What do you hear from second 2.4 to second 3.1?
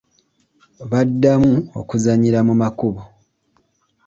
mu makubo.